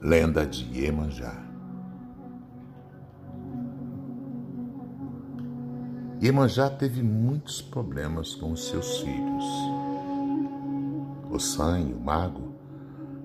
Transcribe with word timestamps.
Lenda 0.00 0.46
de 0.46 0.64
Iemanjá 0.78 1.44
Iemanjá 6.22 6.70
teve 6.70 7.02
muitos 7.02 7.60
problemas 7.60 8.32
com 8.36 8.52
os 8.52 8.68
seus 8.68 9.00
filhos. 9.00 9.44
O 11.28 11.40
Sanho, 11.40 11.96
o 11.96 12.00
mago, 12.00 12.54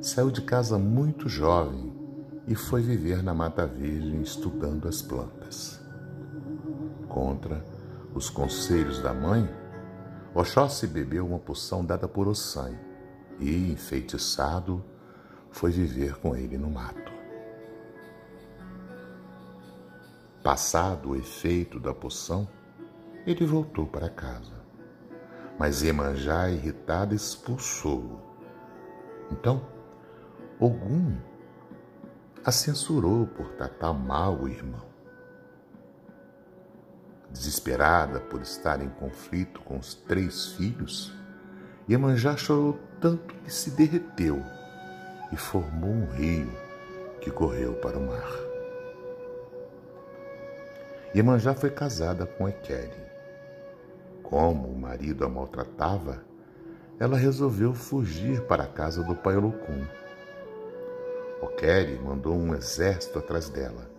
saiu 0.00 0.30
de 0.30 0.42
casa 0.42 0.78
muito 0.78 1.28
jovem 1.28 1.92
e 2.46 2.54
foi 2.54 2.82
viver 2.82 3.20
na 3.20 3.34
Mata 3.34 3.66
Virgem 3.66 4.22
estudando 4.22 4.86
as 4.86 5.02
plantas. 5.02 5.80
Contra 7.08 7.64
os 8.14 8.30
conselhos 8.30 9.02
da 9.02 9.12
mãe, 9.12 9.50
Oxóssi 10.32 10.86
bebeu 10.86 11.26
uma 11.26 11.40
poção 11.40 11.84
dada 11.84 12.06
por 12.06 12.28
Ossan 12.28 12.78
e, 13.40 13.72
enfeitiçado, 13.72 14.84
foi 15.50 15.70
viver 15.70 16.16
com 16.18 16.36
ele 16.36 16.56
no 16.56 16.70
mato. 16.70 17.12
Passado 20.42 21.10
o 21.10 21.16
efeito 21.16 21.78
da 21.78 21.92
poção, 21.92 22.48
ele 23.26 23.44
voltou 23.44 23.86
para 23.86 24.08
casa. 24.08 24.58
Mas 25.58 25.82
Iemanjá, 25.82 26.48
irritada, 26.48 27.14
expulsou-o. 27.14 28.18
Então, 29.30 29.66
Ogum 30.58 31.16
a 32.44 32.50
censurou 32.50 33.26
por 33.26 33.52
tratar 33.52 33.92
mal 33.92 34.40
o 34.40 34.48
irmão. 34.48 34.88
Desesperada 37.30 38.18
por 38.20 38.40
estar 38.40 38.82
em 38.82 38.88
conflito 38.88 39.60
com 39.60 39.78
os 39.78 39.94
três 39.94 40.52
filhos, 40.52 41.14
Iemanjá 41.88 42.36
chorou 42.36 42.78
tanto 42.98 43.34
que 43.36 43.52
se 43.52 43.70
derreteu 43.70 44.42
e 45.32 45.36
formou 45.36 45.90
um 45.90 46.06
rio 46.06 46.50
que 47.20 47.30
correu 47.30 47.74
para 47.74 47.98
o 47.98 48.06
mar. 48.06 48.30
Iemanjá 51.14 51.54
foi 51.54 51.70
casada 51.70 52.24
com 52.24 52.48
Ekeri. 52.48 53.10
Como 54.22 54.68
o 54.68 54.78
marido 54.78 55.24
a 55.24 55.28
maltratava, 55.28 56.22
ela 57.00 57.16
resolveu 57.16 57.74
fugir 57.74 58.42
para 58.42 58.62
a 58.62 58.68
casa 58.68 59.02
do 59.02 59.14
pai 59.14 59.36
Olocum. 59.36 59.84
Okeri 61.42 61.98
mandou 61.98 62.36
um 62.36 62.54
exército 62.54 63.18
atrás 63.18 63.48
dela, 63.48 63.90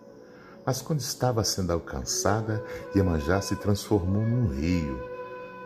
mas 0.65 0.81
quando 0.81 0.99
estava 0.99 1.43
sendo 1.43 1.73
alcançada, 1.73 2.63
Iemanjá 2.95 3.41
se 3.41 3.55
transformou 3.55 4.21
num 4.21 4.47
rio 4.47 5.11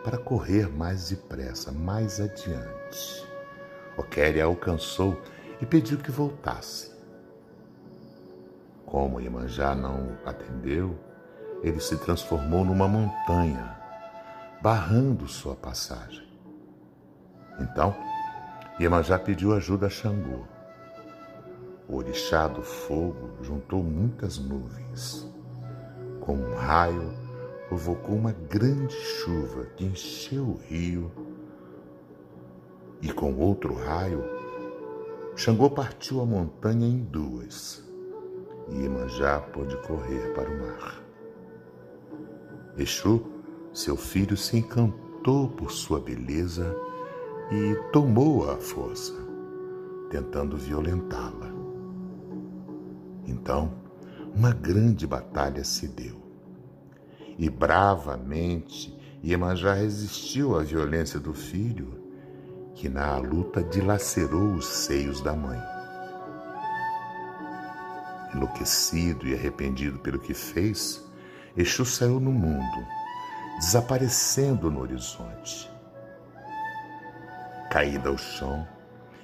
para 0.02 0.18
correr 0.18 0.68
mais 0.68 1.10
depressa, 1.10 1.70
mais 1.70 2.20
adiante. 2.20 3.26
Okeri 3.96 4.40
a 4.40 4.46
alcançou 4.46 5.20
e 5.60 5.66
pediu 5.66 5.98
que 5.98 6.10
voltasse. 6.10 6.94
Como 8.84 9.20
Iemanjá 9.20 9.74
não 9.74 10.16
atendeu, 10.24 10.96
ele 11.62 11.80
se 11.80 11.96
transformou 11.96 12.64
numa 12.64 12.86
montanha, 12.86 13.76
barrando 14.62 15.26
sua 15.26 15.56
passagem. 15.56 16.26
Então, 17.58 17.94
Iemanjá 18.78 19.18
pediu 19.18 19.54
ajuda 19.54 19.86
a 19.86 19.90
Xangô. 19.90 20.44
O 21.88 21.96
orixá 21.96 22.46
do 22.46 22.62
fogo 22.62 23.42
juntou 23.42 23.82
muitas 23.82 24.38
nuvens. 24.38 25.26
Com 26.20 26.34
um 26.34 26.54
raio, 26.54 27.12
provocou 27.68 28.16
uma 28.16 28.32
grande 28.32 28.94
chuva 28.94 29.64
que 29.76 29.84
encheu 29.84 30.44
o 30.44 30.60
rio. 30.68 31.10
E 33.00 33.12
com 33.12 33.34
outro 33.36 33.74
raio, 33.74 34.35
Xangô 35.36 35.68
partiu 35.68 36.22
a 36.22 36.24
montanha 36.24 36.86
em 36.86 37.04
duas 37.04 37.84
e 38.70 38.80
Iemanjá 38.80 39.38
pôde 39.38 39.76
correr 39.86 40.32
para 40.32 40.50
o 40.50 40.58
mar. 40.58 41.04
Exu, 42.78 43.22
seu 43.70 43.98
filho, 43.98 44.34
se 44.34 44.56
encantou 44.56 45.50
por 45.50 45.70
sua 45.70 46.00
beleza 46.00 46.74
e 47.52 47.74
tomou-a 47.92 48.54
à 48.54 48.56
força, 48.56 49.12
tentando 50.10 50.56
violentá-la. 50.56 51.52
Então, 53.26 53.74
uma 54.34 54.52
grande 54.52 55.06
batalha 55.06 55.62
se 55.64 55.86
deu. 55.86 56.16
E 57.36 57.50
bravamente 57.50 58.98
Iemanjá 59.22 59.74
resistiu 59.74 60.58
à 60.58 60.62
violência 60.62 61.20
do 61.20 61.34
filho 61.34 62.05
que 62.76 62.90
na 62.90 63.16
luta 63.16 63.62
dilacerou 63.64 64.52
os 64.52 64.66
seios 64.66 65.22
da 65.22 65.32
mãe. 65.32 65.60
Enlouquecido 68.34 69.26
e 69.26 69.34
arrependido 69.34 69.98
pelo 69.98 70.18
que 70.18 70.34
fez, 70.34 71.02
Exu 71.56 71.86
saiu 71.86 72.20
no 72.20 72.30
mundo, 72.30 72.86
desaparecendo 73.58 74.70
no 74.70 74.80
horizonte. 74.80 75.70
Caída 77.70 78.10
ao 78.10 78.18
chão, 78.18 78.68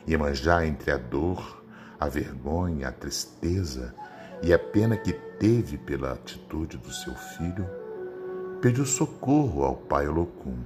Iemanjá 0.08 0.66
entre 0.66 0.90
a 0.90 0.96
dor, 0.96 1.62
a 2.00 2.08
vergonha, 2.08 2.88
a 2.88 2.92
tristeza 2.92 3.94
e 4.42 4.52
a 4.52 4.58
pena 4.58 4.96
que 4.96 5.12
teve 5.12 5.76
pela 5.76 6.12
atitude 6.12 6.78
do 6.78 6.90
seu 6.90 7.14
filho, 7.14 7.68
pediu 8.62 8.86
socorro 8.86 9.62
ao 9.62 9.76
pai 9.76 10.08
Olocum 10.08 10.56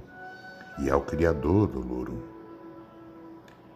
e 0.79 0.89
ao 0.89 1.01
Criador 1.01 1.67
do 1.67 1.81
Louro 1.81 2.36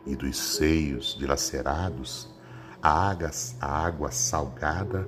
e 0.06 0.16
dos 0.16 0.38
seios 0.38 1.16
dilacerados, 1.18 2.30
a 2.82 3.10
água, 3.10 3.32
a 3.60 3.86
água 3.86 4.12
salgada, 4.12 5.08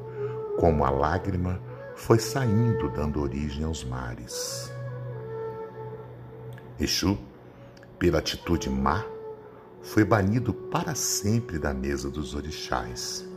como 0.60 0.86
a 0.86 0.90
lágrima, 0.90 1.60
foi 1.96 2.20
saindo, 2.20 2.90
dando 2.90 3.22
origem 3.22 3.64
aos 3.64 3.84
mares. 3.84 4.72
Exu, 6.80 7.18
pela 7.98 8.20
atitude 8.20 8.70
má, 8.70 9.06
foi 9.82 10.04
banido 10.04 10.54
para 10.54 10.96
sempre 10.96 11.60
da 11.60 11.74
mesa 11.74 12.10
dos 12.10 12.36
orixás, 12.36 13.28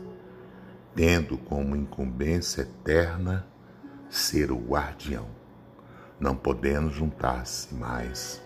tendo 0.95 1.37
como 1.37 1.75
incumbência 1.75 2.61
eterna 2.61 3.45
ser 4.09 4.51
o 4.51 4.57
guardião, 4.57 5.27
não 6.19 6.35
podendo 6.35 6.89
juntar-se 6.89 7.73
mais 7.75 8.41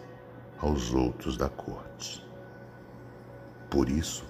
aos 0.59 0.93
outros 0.93 1.37
da 1.37 1.49
corte. 1.49 2.30
Por 3.71 3.87
isso, 3.87 4.25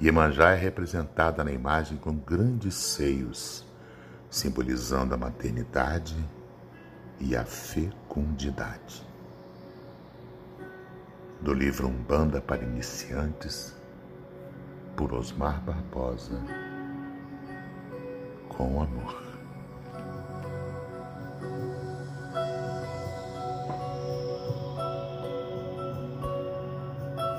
Iemanjá 0.00 0.52
é 0.52 0.56
representada 0.56 1.44
na 1.44 1.52
imagem 1.52 1.98
com 1.98 2.16
grandes 2.16 2.74
seios, 2.74 3.66
simbolizando 4.30 5.14
a 5.14 5.18
maternidade 5.18 6.16
e 7.20 7.36
a 7.36 7.44
fecundidade. 7.44 9.06
Do 11.38 11.52
livro 11.52 11.86
Umbanda 11.86 12.40
para 12.40 12.64
Iniciantes, 12.64 13.76
por 14.96 15.12
Osmar 15.12 15.60
Barbosa, 15.60 16.40
com 18.48 18.82
amor. 18.82 19.31